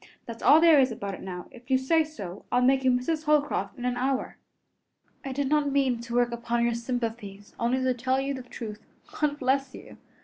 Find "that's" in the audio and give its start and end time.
0.25-0.41